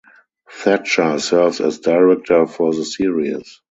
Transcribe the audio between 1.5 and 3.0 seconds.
as director for the